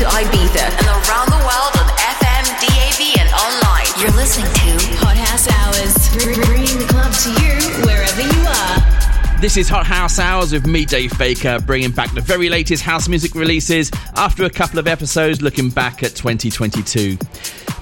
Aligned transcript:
to 0.00 0.06
Ibiza 0.06 0.64
and 0.64 0.86
around 0.86 1.28
the 1.28 1.36
world 1.44 1.76
on 1.76 1.86
FM, 2.00 2.46
DAB, 2.56 3.20
and 3.20 3.28
online. 3.34 3.84
You're 4.00 4.16
listening 4.16 4.46
to 4.46 4.96
Hot 4.96 5.14
House 5.14 5.46
Hours, 5.46 5.92
bringing 6.24 6.78
the 6.78 6.86
club 6.88 7.12
to 7.12 7.28
you 7.44 7.84
wherever 7.84 8.22
you 8.22 8.40
are. 8.48 9.40
This 9.42 9.58
is 9.58 9.68
Hot 9.68 9.84
House 9.84 10.18
Hours 10.18 10.54
with 10.54 10.66
me, 10.66 10.86
Dave 10.86 11.18
Baker, 11.18 11.60
bringing 11.60 11.90
back 11.90 12.14
the 12.14 12.22
very 12.22 12.48
latest 12.48 12.82
house 12.82 13.08
music 13.08 13.34
releases 13.34 13.90
after 14.16 14.44
a 14.44 14.50
couple 14.50 14.78
of 14.78 14.88
episodes 14.88 15.42
looking 15.42 15.68
back 15.68 16.02
at 16.02 16.14
2022. 16.14 17.18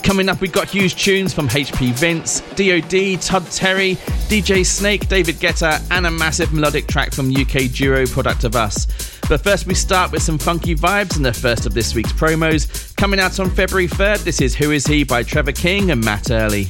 Coming 0.02 0.28
up, 0.28 0.40
we've 0.40 0.50
got 0.50 0.66
huge 0.66 0.96
tunes 0.96 1.32
from 1.32 1.46
HP 1.46 1.92
Vince, 1.92 2.40
DOD, 2.56 3.22
Todd 3.22 3.48
Terry, 3.52 3.94
DJ 4.26 4.66
Snake, 4.66 5.08
David 5.08 5.36
Guetta, 5.36 5.86
and 5.92 6.04
a 6.04 6.10
massive 6.10 6.52
melodic 6.52 6.88
track 6.88 7.12
from 7.12 7.30
UK 7.30 7.70
duo 7.70 8.06
Product 8.06 8.42
of 8.42 8.56
Us. 8.56 9.17
But 9.28 9.44
first, 9.44 9.66
we 9.66 9.74
start 9.74 10.10
with 10.10 10.22
some 10.22 10.38
funky 10.38 10.74
vibes 10.74 11.18
in 11.18 11.22
the 11.22 11.34
first 11.34 11.66
of 11.66 11.74
this 11.74 11.94
week's 11.94 12.12
promos. 12.12 12.96
Coming 12.96 13.20
out 13.20 13.38
on 13.38 13.50
February 13.50 13.86
3rd, 13.86 14.24
this 14.24 14.40
is 14.40 14.54
Who 14.54 14.70
Is 14.70 14.86
He 14.86 15.04
by 15.04 15.22
Trevor 15.22 15.52
King 15.52 15.90
and 15.90 16.02
Matt 16.02 16.30
Early. 16.30 16.68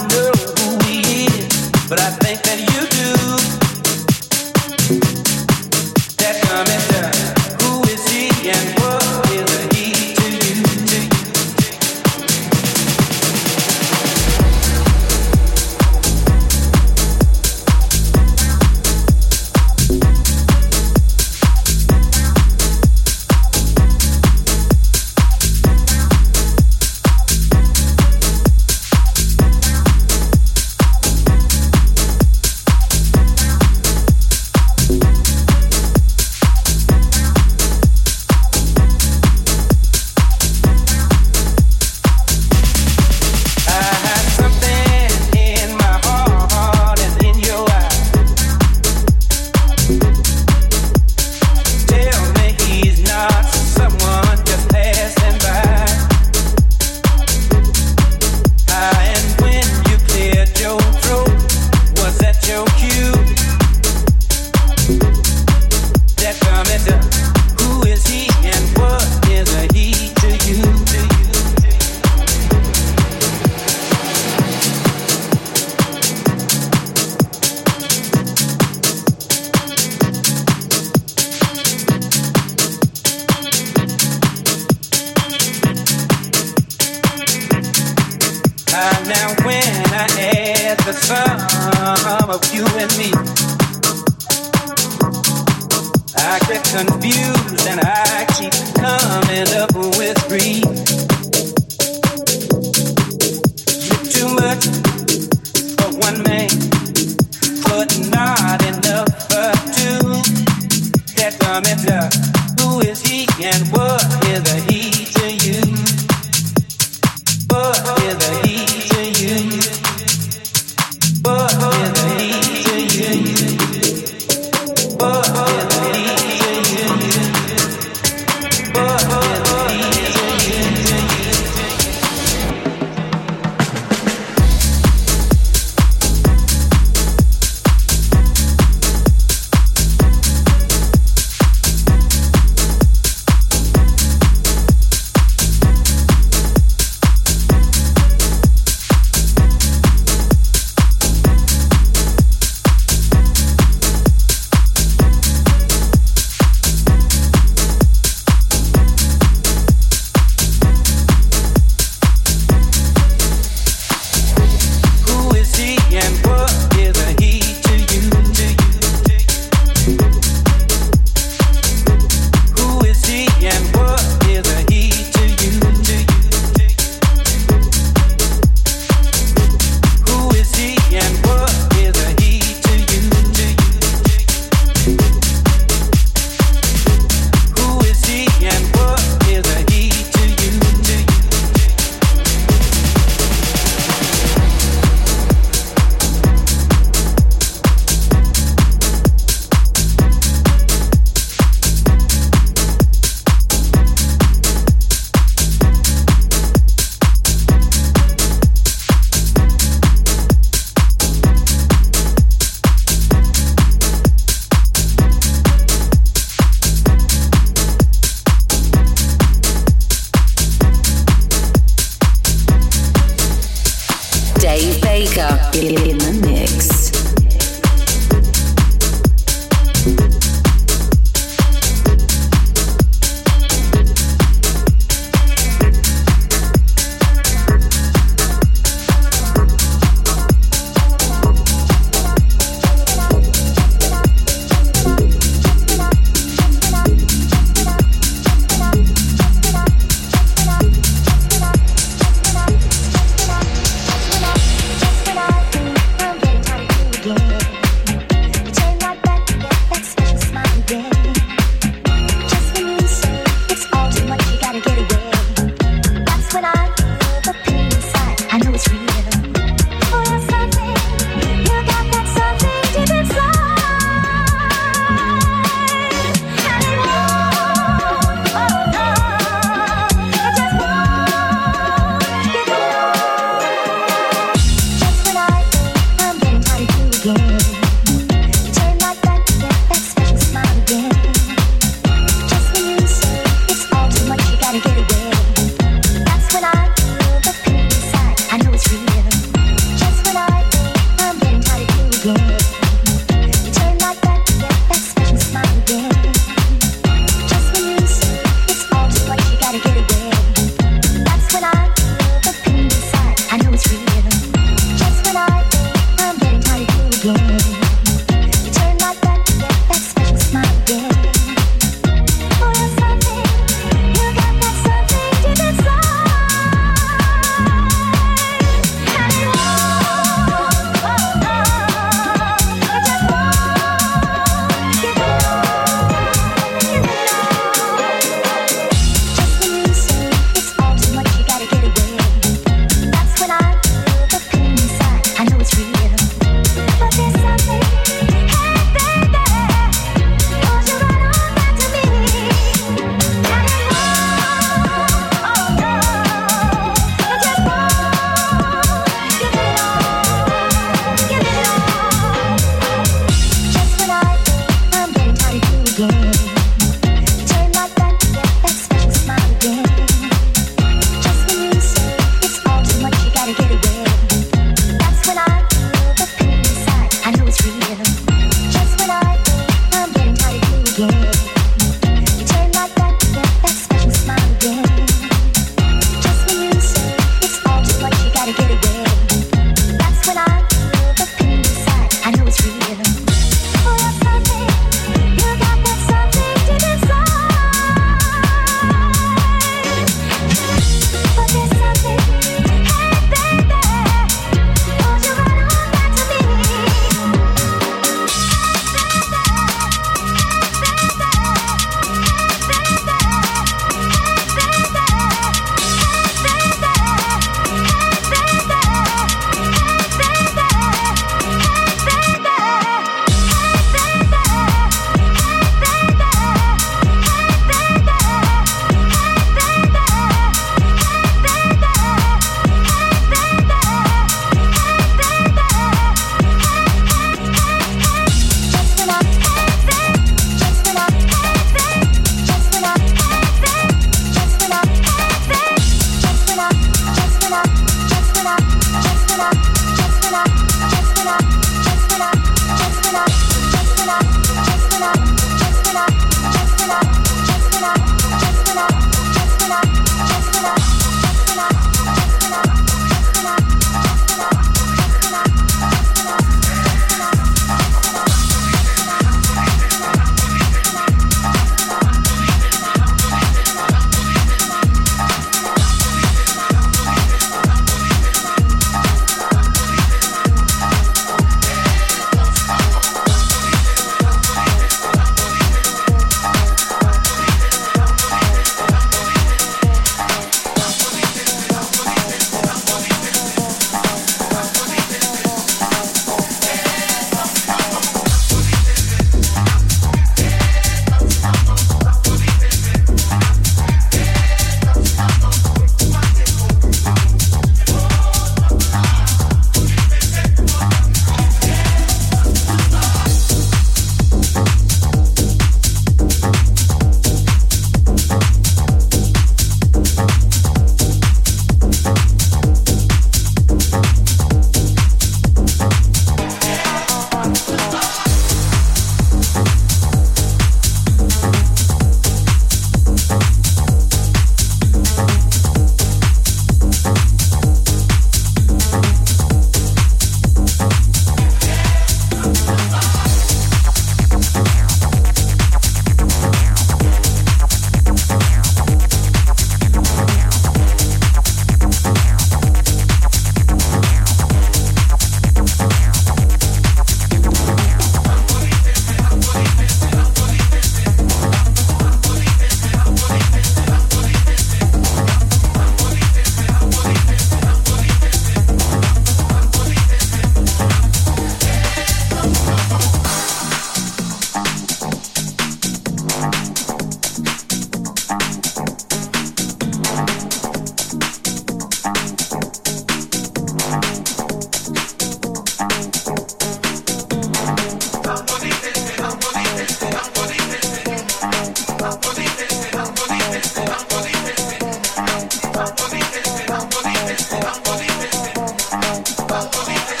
Music 599.67 600.00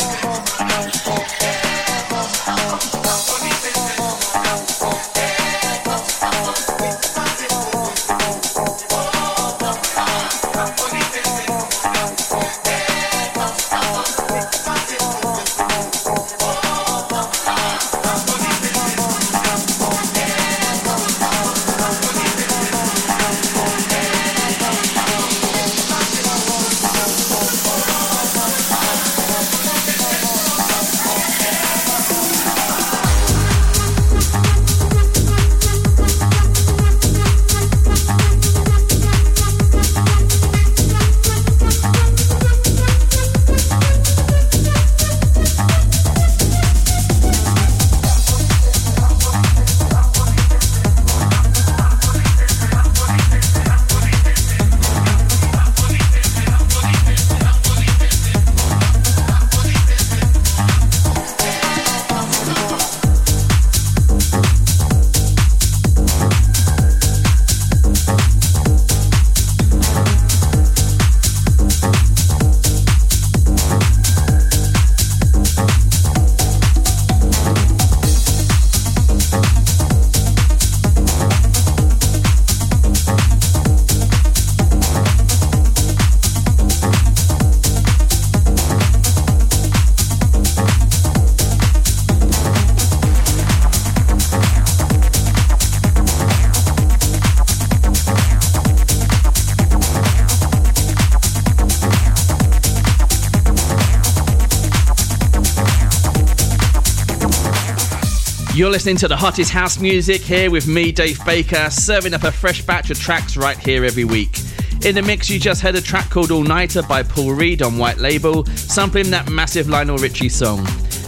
listening 108.71 108.95
to 108.95 109.07
the 109.09 109.17
hottest 109.17 109.51
house 109.51 109.79
music 109.79 110.21
here 110.21 110.49
with 110.49 110.65
me, 110.65 110.93
Dave 110.93 111.23
Baker, 111.25 111.69
serving 111.69 112.13
up 112.13 112.23
a 112.23 112.31
fresh 112.31 112.61
batch 112.61 112.89
of 112.89 112.97
tracks 112.97 113.35
right 113.35 113.57
here 113.57 113.83
every 113.83 114.05
week. 114.05 114.39
In 114.85 114.95
the 114.95 115.01
mix, 115.01 115.29
you 115.29 115.39
just 115.39 115.61
heard 115.61 115.75
a 115.75 115.81
track 115.81 116.09
called 116.09 116.31
All 116.31 116.43
Nighter 116.43 116.81
by 116.83 117.03
Paul 117.03 117.33
Reed 117.33 117.61
on 117.61 117.77
White 117.77 117.97
Label, 117.97 118.45
sampling 118.45 119.09
that 119.09 119.29
massive 119.29 119.67
Lionel 119.67 119.97
Richie 119.97 120.29
song. 120.29 120.63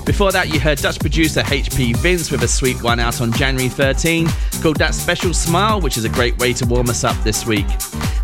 Before 0.05 0.33
that, 0.33 0.53
you 0.53 0.59
heard 0.59 0.79
Dutch 0.79 0.99
producer 0.99 1.41
HP 1.41 1.95
Vince 1.97 2.31
with 2.31 2.43
a 2.43 2.47
sweet 2.47 2.83
one 2.83 2.99
out 2.99 3.21
on 3.21 3.31
January 3.31 3.69
13 3.69 4.27
called 4.61 4.77
That 4.77 4.93
Special 4.93 5.33
Smile, 5.33 5.79
which 5.79 5.97
is 5.97 6.03
a 6.03 6.09
great 6.09 6.37
way 6.39 6.51
to 6.53 6.65
warm 6.65 6.89
us 6.89 7.05
up 7.05 7.15
this 7.23 7.45
week. 7.45 7.67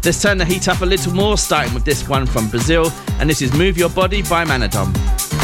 Let's 0.04 0.22
turn 0.22 0.38
the 0.38 0.46
heat 0.46 0.68
up 0.68 0.82
a 0.82 0.86
little 0.86 1.14
more, 1.14 1.38
starting 1.38 1.74
with 1.74 1.86
this 1.86 2.10
one 2.10 2.26
from 2.26 2.50
Brazil, 2.50 2.92
and 3.20 3.30
this 3.30 3.42
is 3.42 3.54
Move 3.54 3.78
Your 3.78 3.90
Body 3.90 4.22
by 4.24 4.44
Manadom. 4.44 5.39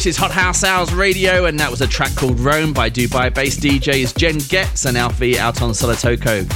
This 0.00 0.16
is 0.16 0.16
Hot 0.16 0.30
House 0.30 0.64
Hours 0.64 0.94
Radio, 0.94 1.44
and 1.44 1.60
that 1.60 1.70
was 1.70 1.82
a 1.82 1.86
track 1.86 2.14
called 2.14 2.40
Rome 2.40 2.72
by 2.72 2.88
Dubai 2.88 3.34
based 3.34 3.60
DJs 3.60 4.16
Jen 4.16 4.38
Getz 4.48 4.86
and 4.86 4.96
Alfie 4.96 5.38
out 5.38 5.60
on 5.60 5.72
Solotoko. 5.72 6.48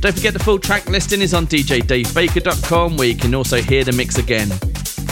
Don't 0.00 0.14
forget 0.14 0.32
the 0.32 0.38
full 0.38 0.58
track 0.58 0.88
listing 0.88 1.20
is 1.20 1.34
on 1.34 1.46
djdavebaker.com 1.46 2.96
where 2.96 3.06
you 3.06 3.14
can 3.14 3.34
also 3.34 3.60
hear 3.60 3.84
the 3.84 3.92
mix 3.92 4.16
again. 4.16 4.48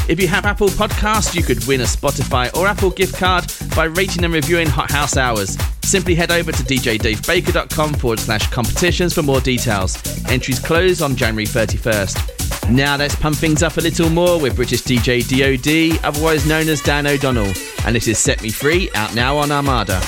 If 0.08 0.18
you 0.18 0.26
have 0.28 0.46
Apple 0.46 0.68
Podcasts, 0.68 1.34
you 1.34 1.42
could 1.42 1.62
win 1.66 1.82
a 1.82 1.84
Spotify 1.84 2.50
or 2.56 2.66
Apple 2.66 2.88
gift 2.88 3.18
card 3.18 3.52
by 3.76 3.84
rating 3.84 4.24
and 4.24 4.32
reviewing 4.32 4.66
Hot 4.68 4.90
House 4.90 5.18
Hours. 5.18 5.58
Simply 5.82 6.14
head 6.14 6.32
over 6.32 6.52
to 6.52 6.62
djdavebaker.com 6.62 7.92
forward 7.94 8.18
slash 8.18 8.50
competitions 8.50 9.12
for 9.12 9.20
more 9.20 9.40
details. 9.40 9.94
Entries 10.30 10.58
close 10.58 11.02
on 11.02 11.16
January 11.16 11.44
31st. 11.44 12.70
Now 12.70 12.96
let's 12.96 13.14
pump 13.14 13.36
things 13.36 13.62
up 13.62 13.76
a 13.76 13.82
little 13.82 14.08
more 14.08 14.40
with 14.40 14.56
British 14.56 14.80
DJ 14.80 15.20
DOD, 15.20 16.02
otherwise 16.02 16.46
known 16.46 16.70
as 16.70 16.80
Dan 16.80 17.06
O'Donnell. 17.06 17.52
And 17.84 17.94
this 17.94 18.08
is 18.08 18.18
Set 18.18 18.42
Me 18.42 18.50
Free, 18.50 18.90
out 18.94 19.14
now 19.14 19.36
on 19.36 19.52
Armada. 19.52 20.00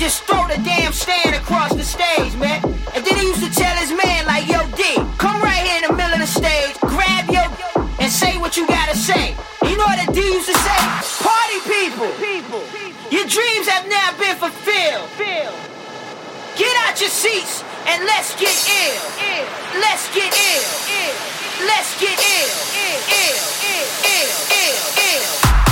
just 0.00 0.24
throw 0.24 0.48
the 0.48 0.56
damn 0.64 0.94
stand 0.94 1.36
across 1.36 1.74
the 1.76 1.84
stage, 1.84 2.34
man. 2.40 2.64
And 2.96 3.04
then 3.04 3.16
he 3.20 3.28
used 3.28 3.44
to 3.44 3.52
tell 3.52 3.76
his 3.76 3.92
man, 3.92 4.24
like, 4.24 4.48
yo, 4.48 4.64
D, 4.72 4.96
come 5.20 5.42
right 5.42 5.60
here 5.60 5.84
in 5.84 5.90
the 5.90 5.92
middle 5.92 6.14
of 6.16 6.20
the 6.24 6.26
stage, 6.26 6.72
grab 6.80 7.28
your 7.28 7.44
and 8.00 8.10
say 8.10 8.38
what 8.38 8.56
you 8.56 8.66
gotta 8.66 8.96
say. 8.96 9.36
You 9.62 9.76
know 9.76 9.84
what 9.84 10.00
the 10.00 10.10
D 10.16 10.24
used 10.24 10.48
to 10.48 10.56
say? 10.56 10.80
Party 11.20 11.60
people, 11.68 12.08
people. 12.16 12.64
your 13.12 13.28
dreams 13.28 13.68
have 13.68 13.84
now 13.92 14.16
been 14.16 14.36
fulfilled. 14.40 15.04
Get 16.56 16.74
out 16.88 16.96
your 16.98 17.12
seats 17.12 17.62
and 17.84 18.02
let's 18.08 18.32
get 18.40 18.56
ill. 18.56 19.04
Let's 19.84 20.08
get 20.16 20.32
ill. 20.32 20.64
Let's 21.68 21.92
get 22.00 22.16
ill. 22.16 22.50
Ill, 22.72 23.00
ill, 23.20 23.36
ill, 24.08 24.32
ill, 24.48 24.80
ill. 24.96 25.69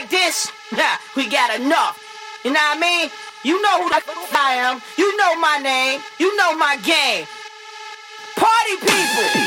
Like 0.00 0.10
this, 0.10 0.50
nah, 0.72 0.96
we 1.16 1.28
got 1.28 1.58
enough. 1.58 2.02
You 2.44 2.52
know 2.52 2.60
what 2.60 2.76
I 2.76 2.80
mean? 2.80 3.10
You 3.44 3.60
know 3.62 3.82
who 3.82 3.90
I 3.92 4.54
am. 4.54 4.80
You 4.98 5.16
know 5.16 5.34
my 5.36 5.58
name. 5.58 6.00
You 6.18 6.36
know 6.36 6.56
my 6.56 6.76
game. 6.76 7.26
Party 8.36 8.76
people. 8.80 9.45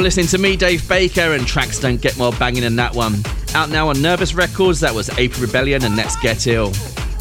You're 0.00 0.04
listening 0.04 0.28
to 0.28 0.38
me, 0.38 0.56
Dave 0.56 0.88
Baker, 0.88 1.34
and 1.34 1.46
tracks 1.46 1.78
don't 1.78 2.00
get 2.00 2.16
more 2.16 2.32
banging 2.32 2.62
than 2.62 2.74
that 2.76 2.94
one. 2.94 3.16
Out 3.54 3.68
now 3.68 3.90
on 3.90 4.00
Nervous 4.00 4.32
Records, 4.32 4.80
that 4.80 4.94
was 4.94 5.10
April 5.18 5.42
Rebellion 5.42 5.84
and 5.84 5.94
Let's 5.94 6.16
Get 6.22 6.46
Ill. 6.46 6.72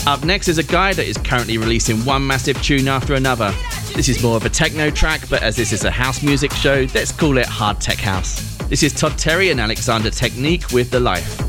Up 0.08 0.24
next 0.24 0.48
is 0.48 0.60
a 0.60 0.64
guy 0.64 0.94
that 0.94 1.06
is 1.06 1.18
currently 1.18 1.58
releasing 1.58 1.98
one 2.06 2.26
massive 2.26 2.56
tune 2.64 2.88
after 2.88 3.16
another. 3.16 3.54
This 3.96 4.08
is 4.08 4.24
more 4.24 4.38
of 4.38 4.46
a 4.46 4.50
techno 4.50 4.90
track, 4.90 5.28
but 5.30 5.44
as 5.44 5.58
this 5.58 5.74
is 5.74 5.84
a 5.84 5.92
house 5.92 6.24
music 6.24 6.54
show, 6.54 6.88
let's 6.96 7.12
call 7.12 7.38
it 7.38 7.48
Hard 7.48 7.82
Tech 7.82 7.98
House. 7.98 8.56
This 8.70 8.82
is 8.82 8.94
Todd 8.94 9.18
Terry 9.18 9.52
and 9.52 9.60
Alexander 9.60 10.10
Technique 10.10 10.72
with 10.72 10.90
The 10.90 11.02
Life. 11.02 11.49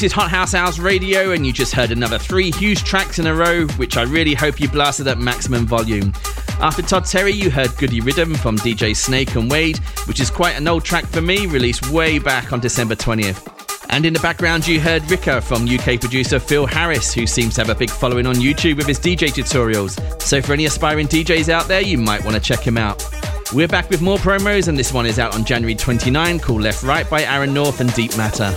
This 0.00 0.12
is 0.12 0.14
Hot 0.14 0.30
House 0.30 0.54
Hours 0.54 0.80
Radio, 0.80 1.32
and 1.32 1.46
you 1.46 1.52
just 1.52 1.74
heard 1.74 1.90
another 1.90 2.18
three 2.18 2.50
huge 2.52 2.84
tracks 2.84 3.18
in 3.18 3.26
a 3.26 3.34
row, 3.34 3.66
which 3.76 3.98
I 3.98 4.04
really 4.04 4.32
hope 4.32 4.58
you 4.58 4.66
blasted 4.66 5.06
at 5.08 5.18
maximum 5.18 5.66
volume. 5.66 6.14
After 6.58 6.80
Todd 6.80 7.04
Terry, 7.04 7.32
you 7.32 7.50
heard 7.50 7.76
Guddy 7.76 8.00
Rhythm 8.00 8.34
from 8.34 8.56
DJ 8.56 8.96
Snake 8.96 9.34
and 9.34 9.50
Wade, 9.50 9.76
which 10.06 10.18
is 10.18 10.30
quite 10.30 10.56
an 10.56 10.66
old 10.68 10.86
track 10.86 11.04
for 11.04 11.20
me, 11.20 11.44
released 11.44 11.90
way 11.90 12.18
back 12.18 12.50
on 12.50 12.60
December 12.60 12.94
20th. 12.94 13.46
And 13.90 14.06
in 14.06 14.14
the 14.14 14.20
background, 14.20 14.66
you 14.66 14.80
heard 14.80 15.02
Rika 15.10 15.42
from 15.42 15.68
UK 15.68 16.00
producer 16.00 16.40
Phil 16.40 16.64
Harris, 16.64 17.12
who 17.12 17.26
seems 17.26 17.56
to 17.56 17.60
have 17.60 17.68
a 17.68 17.78
big 17.78 17.90
following 17.90 18.26
on 18.26 18.36
YouTube 18.36 18.78
with 18.78 18.86
his 18.86 18.98
DJ 18.98 19.28
tutorials. 19.28 20.00
So, 20.22 20.40
for 20.40 20.54
any 20.54 20.64
aspiring 20.64 21.08
DJs 21.08 21.50
out 21.50 21.68
there, 21.68 21.82
you 21.82 21.98
might 21.98 22.24
want 22.24 22.36
to 22.36 22.42
check 22.42 22.66
him 22.66 22.78
out. 22.78 23.06
We're 23.52 23.68
back 23.68 23.90
with 23.90 24.00
more 24.00 24.16
promos, 24.16 24.66
and 24.66 24.78
this 24.78 24.94
one 24.94 25.04
is 25.04 25.18
out 25.18 25.34
on 25.34 25.44
January 25.44 25.74
29, 25.74 26.40
called 26.40 26.62
Left 26.62 26.82
Right 26.82 27.08
by 27.10 27.24
Aaron 27.24 27.52
North 27.52 27.82
and 27.82 27.92
Deep 27.92 28.16
Matter. 28.16 28.56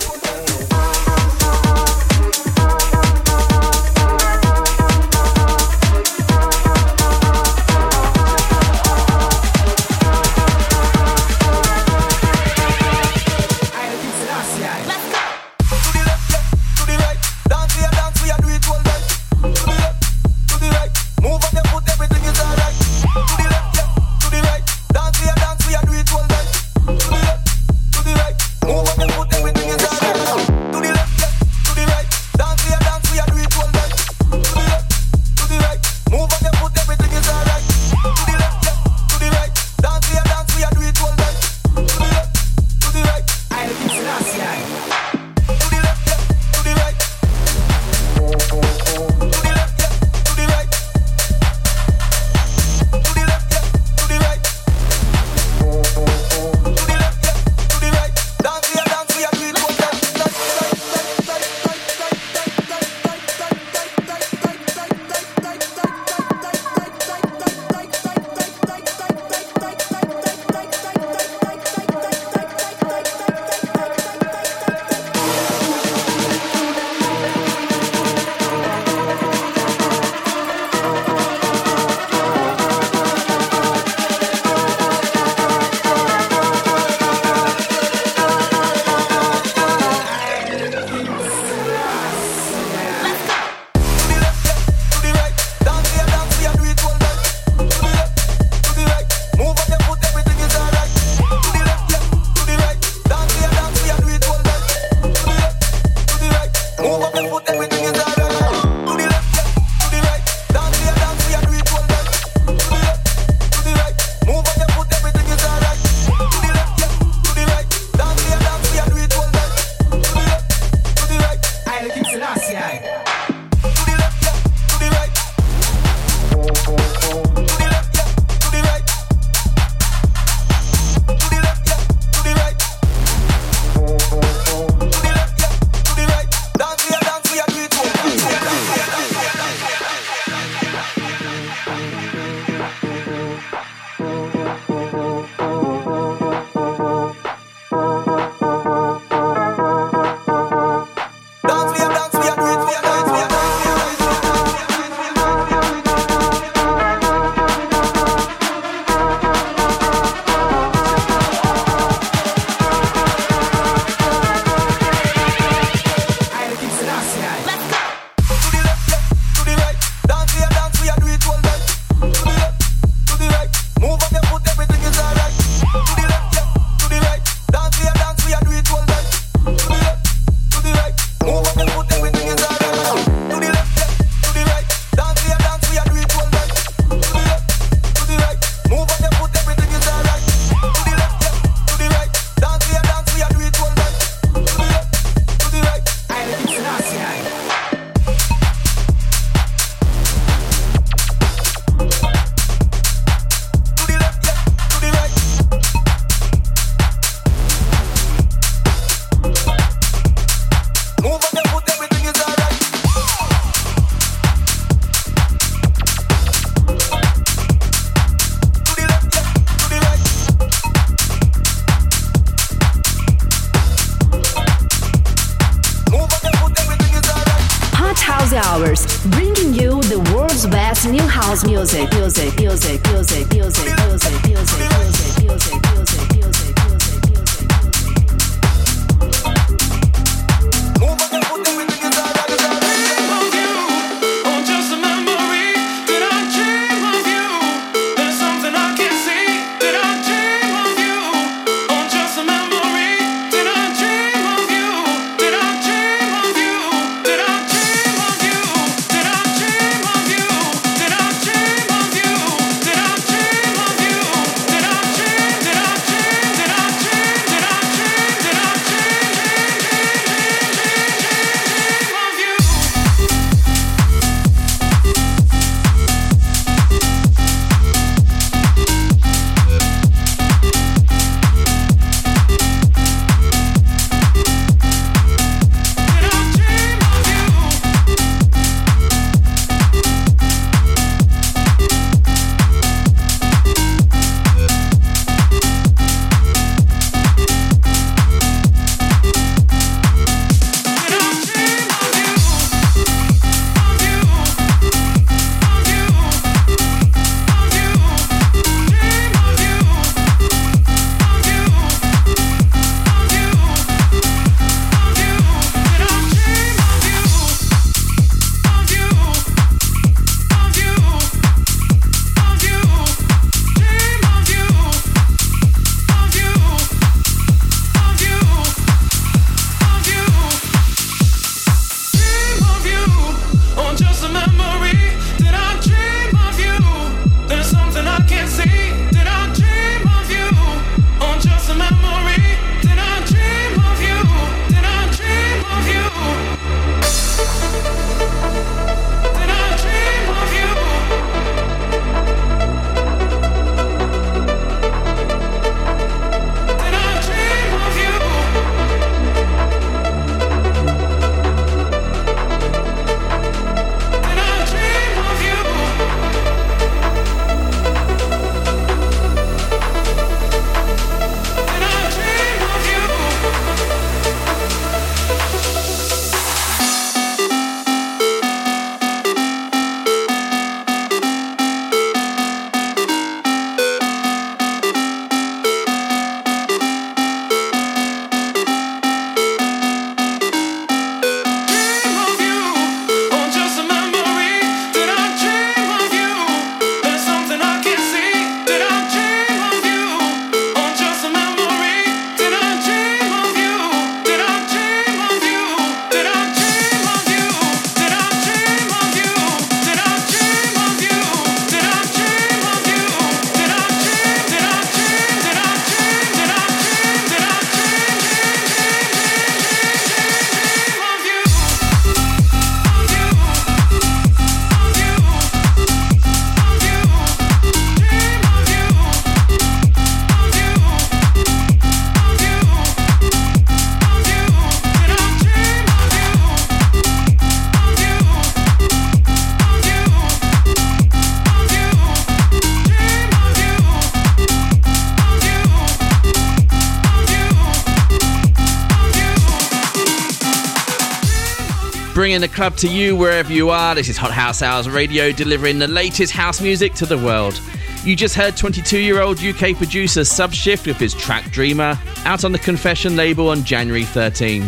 Bringing 452.14 452.30
the 452.30 452.36
club 452.36 452.56
to 452.58 452.68
you 452.68 452.96
wherever 452.96 453.34
you 453.34 453.50
are. 453.50 453.74
This 453.74 453.90
is 453.90 453.98
Hot 453.98 454.12
House 454.12 454.44
Hours 454.44 454.70
Radio, 454.70 455.12
delivering 455.12 455.58
the 455.58 455.68
latest 455.68 456.14
house 456.14 456.42
music 456.42 456.76
to 456.76 456.86
the 456.86 456.96
world. 456.96 457.42
You 457.84 457.96
just 457.96 458.14
heard 458.14 458.38
22 458.38 458.78
year 458.78 459.02
old 459.02 459.18
UK 459.18 459.58
producer 459.58 460.02
Subshift 460.02 460.68
with 460.68 460.78
his 460.78 460.94
track 460.94 461.32
Dreamer, 461.32 461.76
out 462.06 462.24
on 462.24 462.32
the 462.32 462.38
Confession 462.38 462.96
label 462.96 463.30
on 463.30 463.44
January 463.44 463.84
13. 463.84 464.44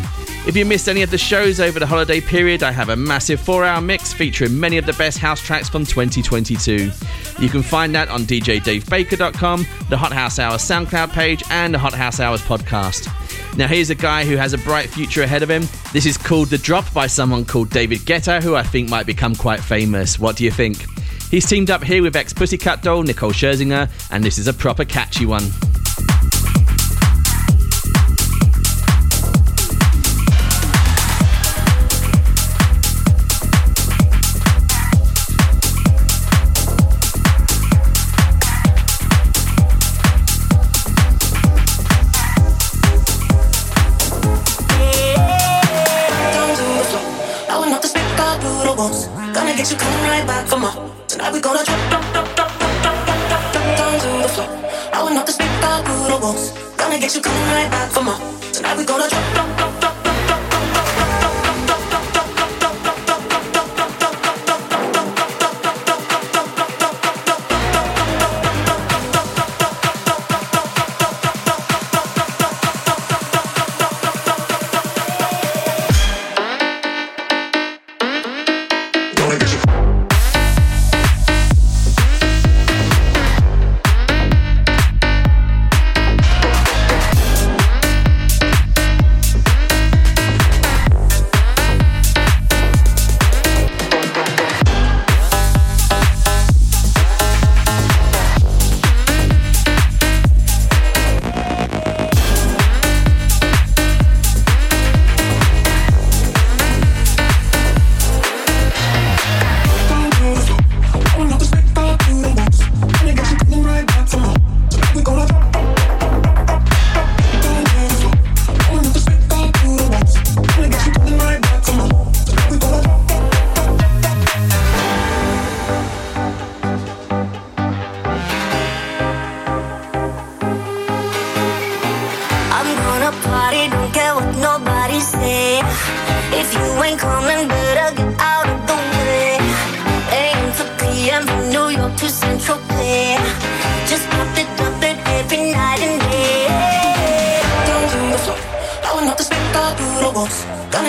If 0.46 0.56
you 0.56 0.64
missed 0.64 0.88
any 0.88 1.02
of 1.02 1.10
the 1.10 1.18
shows 1.18 1.60
over 1.60 1.80
the 1.80 1.88
holiday 1.88 2.22
period, 2.22 2.62
I 2.62 2.72
have 2.72 2.90
a 2.90 2.96
massive 2.96 3.40
four 3.40 3.66
hour 3.66 3.82
mix 3.82 4.14
featuring 4.14 4.60
many 4.60 4.78
of 4.78 4.86
the 4.86 4.94
best 4.94 5.18
house 5.18 5.42
tracks 5.42 5.68
from 5.68 5.88
2022. 5.88 6.92
You 7.40 7.50
can 7.50 7.64
find 7.64 7.96
that 7.96 8.10
on 8.10 8.26
djdavebaker.com, 8.26 9.66
the 9.90 9.98
Hot 9.98 10.14
House 10.14 10.38
Hours 10.38 10.62
SoundCloud 10.62 11.14
page, 11.14 11.42
and 11.50 11.74
the 11.74 11.80
Hot 11.80 11.96
House 11.96 12.20
Hours 12.20 12.44
podcast. 12.44 13.10
Now, 13.58 13.68
here's 13.68 13.90
a 13.90 13.96
guy 13.96 14.26
who 14.26 14.36
has 14.36 14.52
a 14.52 14.58
bright 14.58 14.90
future 14.90 15.24
ahead 15.24 15.42
of 15.42 15.50
him. 15.50 15.64
This 15.94 16.06
is 16.06 16.18
called 16.18 16.50
The 16.50 16.58
Drop 16.58 16.92
by 16.94 17.08
someone 17.08 17.46
called 17.46 17.70
David 17.70 18.00
Guetta, 18.00 18.44
who 18.44 18.54
I 18.54 18.64
think 18.64 18.90
might 18.90 19.06
become 19.06 19.34
quite 19.34 19.62
famous. 19.62 20.20
What 20.20 20.36
do 20.36 20.44
you 20.44 20.52
think? 20.52 20.86
He's 21.32 21.48
teamed 21.48 21.70
up 21.70 21.82
here 21.84 22.04
with 22.04 22.18
ex 22.18 22.34
Pussycat 22.34 22.84
doll 22.84 23.04
Nicole 23.04 23.32
Scherzinger, 23.32 23.90
and 24.12 24.24
this 24.24 24.38
is 24.38 24.48
a 24.48 24.54
proper 24.54 24.84
catchy 24.84 25.26
one. 25.26 25.44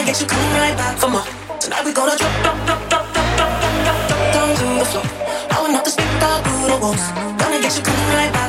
get 0.07 0.21
you 0.21 0.27
coming 0.27 0.53
right 0.53 0.77
back 0.77 0.97
for 0.97 1.11
more. 1.11 1.27
Tonight 1.59 1.85
we 1.85 1.93
gonna 1.93 2.17
drop, 2.17 2.33
drop, 2.45 2.57
drop, 2.65 2.89
drop, 2.89 3.13
drop, 3.13 3.27
drop, 3.37 3.53
drop, 3.59 3.75
drop, 3.85 4.09
drop, 4.09 4.33
down 4.35 4.55
to 4.55 4.65
the 4.79 4.85
floor. 4.85 5.05
Blowing 5.51 5.75
up 5.75 5.83
the 5.83 5.91
speaker, 5.91 6.35
do 6.45 6.53
the 6.71 6.79
waltz. 6.81 7.11
Gonna 7.43 7.61
get 7.61 7.77
you 7.77 7.83
coming 7.83 8.15
right 8.15 8.33
back. 8.33 8.46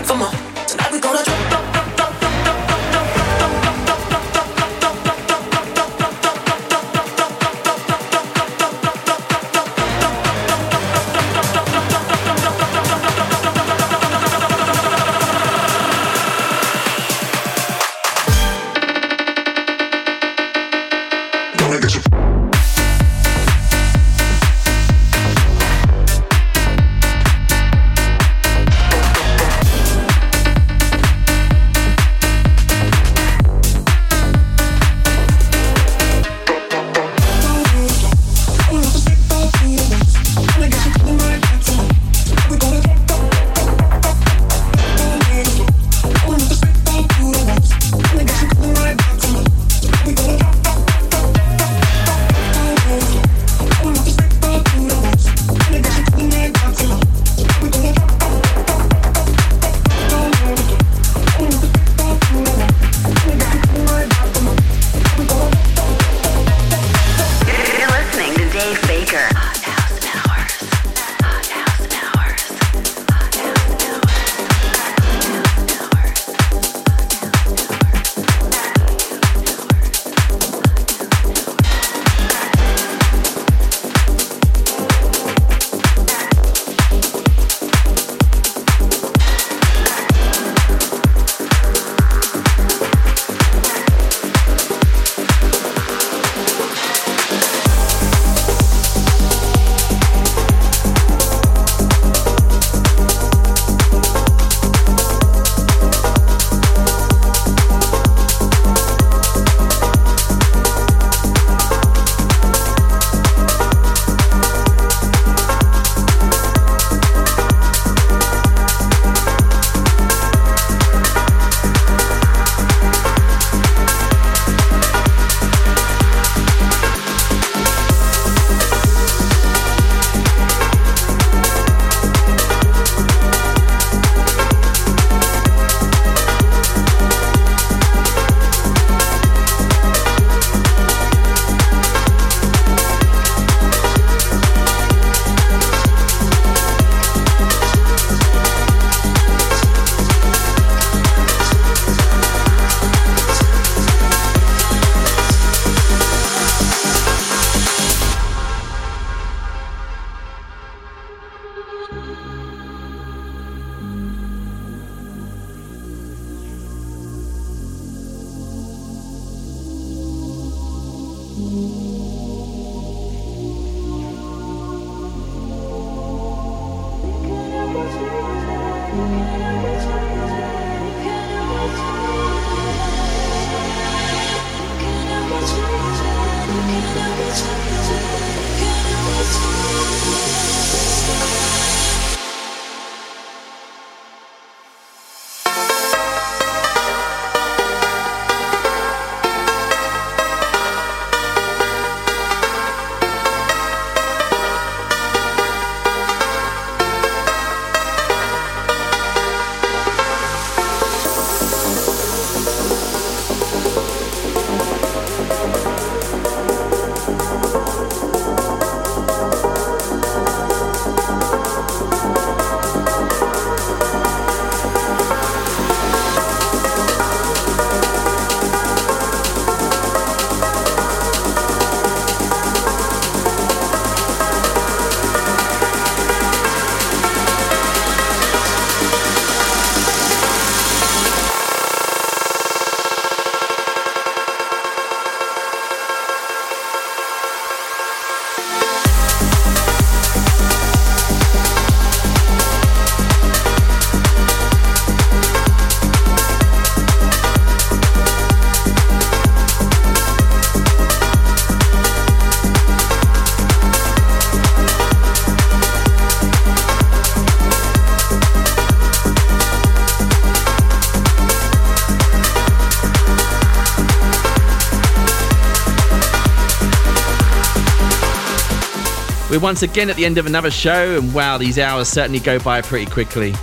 We're 279.38 279.44
once 279.44 279.62
again 279.62 279.92
at 279.92 279.96
the 279.96 280.06
end 280.06 280.18
of 280.18 280.26
another 280.26 280.50
show, 280.50 280.98
and 280.98 281.14
wow, 281.14 281.38
these 281.38 281.60
hours 281.60 281.88
certainly 281.88 282.20
go 282.20 282.40
by 282.40 282.60
pretty 282.60 282.90
quickly. 282.90 283.36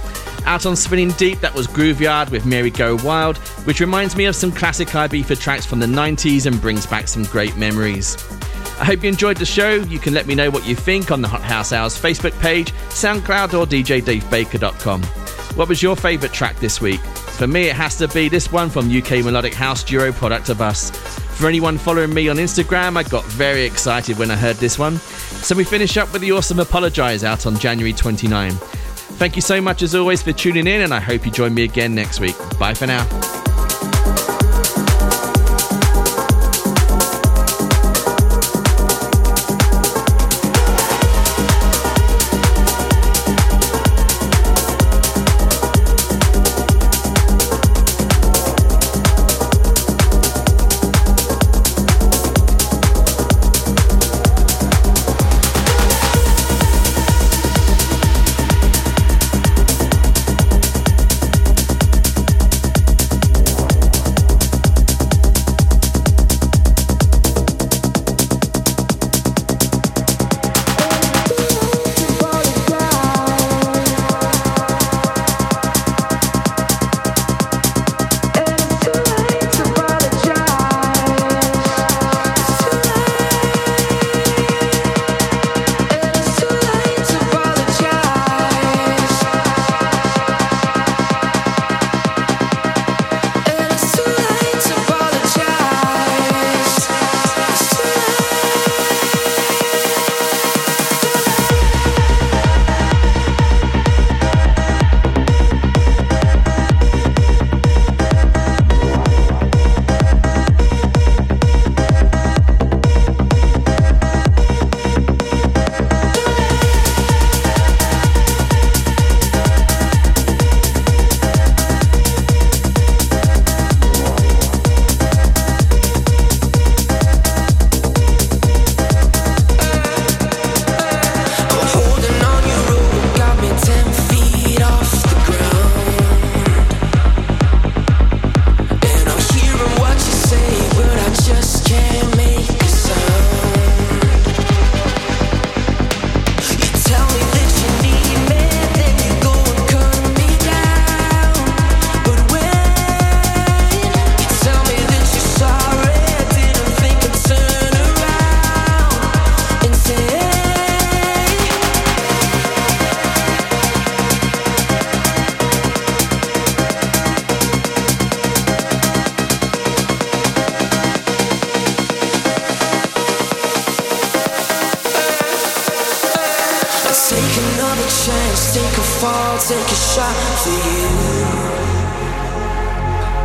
Out 0.45 0.66
on 0.66 0.74
Spinning 0.74 1.11
Deep, 1.11 1.38
that 1.38 1.55
was 1.55 1.68
Grooveyard 1.68 2.32
with 2.32 2.45
Mary 2.45 2.70
Go 2.70 2.97
Wild, 3.05 3.38
which 3.64 3.78
reminds 3.78 4.16
me 4.16 4.24
of 4.24 4.34
some 4.34 4.51
classic 4.51 4.88
Ibiza 4.88 5.40
tracks 5.40 5.64
from 5.64 5.78
the 5.78 5.86
90s 5.86 6.47
and 6.47 6.61
brings 6.61 6.84
back 6.84 7.07
some 7.07 7.22
great 7.26 7.57
memories. 7.57 8.16
I 8.80 8.84
hope 8.86 9.05
you 9.05 9.09
enjoyed 9.09 9.36
the 9.36 9.47
show. 9.47 9.74
You 9.74 10.01
can 10.01 10.14
let 10.14 10.26
me 10.26 10.34
know 10.34 10.51
what 10.51 10.66
you 10.66 10.74
think 10.74 11.12
on 11.12 11.22
the 11.22 11.28
Hot 11.28 11.42
House 11.42 11.72
Hours 11.72 11.97
Facebook 11.97 12.36
page, 12.40 12.72
SoundCloud, 12.88 13.57
or 13.57 13.64
DJDaveBaker.com. 13.64 15.01
What 15.55 15.68
was 15.68 15.80
your 15.80 15.95
favourite 15.95 16.34
track 16.34 16.57
this 16.57 16.80
week? 16.80 16.99
For 17.38 17.47
me, 17.47 17.68
it 17.68 17.76
has 17.76 17.97
to 17.99 18.09
be 18.09 18.28
this 18.28 18.51
one 18.51 18.68
from 18.68 18.90
UK 18.90 19.24
melodic 19.24 19.55
house 19.55 19.84
duo 19.84 20.11
Product 20.11 20.49
of 20.49 20.61
Us. 20.61 20.90
For 21.38 21.47
anyone 21.47 21.78
following 21.78 22.12
me 22.12 22.28
on 22.28 22.36
Instagram, 22.36 22.97
I 22.97 23.05
got 23.05 23.24
very 23.26 23.62
excited 23.62 24.18
when 24.18 24.32
I 24.32 24.36
heard 24.36 24.57
this 24.57 24.76
one. 24.76 24.99
So 25.45 25.55
we 25.55 25.62
finish 25.62 25.99
up 25.99 26.11
with 26.11 26.22
the 26.22 26.32
awesome 26.32 26.59
Apologise 26.59 27.22
out 27.22 27.45
on 27.45 27.59
January 27.59 27.92
29. 27.92 28.53
Thank 28.53 29.36
you 29.36 29.42
so 29.42 29.61
much 29.61 29.82
as 29.82 29.95
always 29.95 30.22
for 30.22 30.32
tuning 30.32 30.66
in, 30.66 30.80
and 30.80 30.95
I 30.95 31.01
hope 31.01 31.26
you 31.26 31.30
join 31.30 31.53
me 31.53 31.64
again 31.64 31.95
next 31.95 32.18
week. 32.18 32.34
Bye 32.59 32.72
for 32.72 32.86
now. 32.86 33.24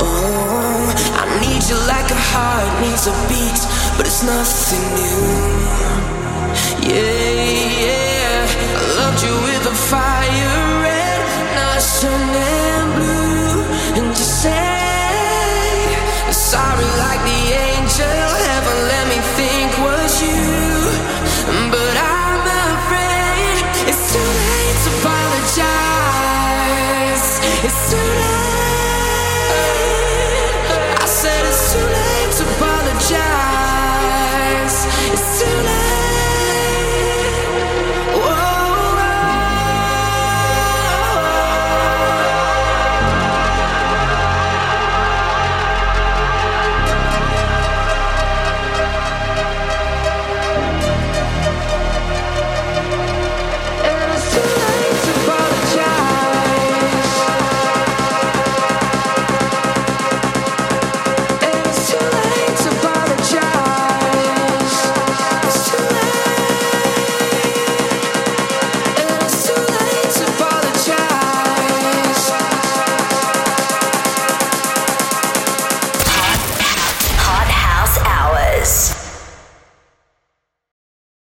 Oh, 0.02 0.94
heart 2.16 2.82
needs 2.82 3.08
a 3.08 3.14
beat, 3.28 3.60
but 3.98 4.06
it's 4.06 4.22
nothing 4.22 4.86
new. 4.94 5.29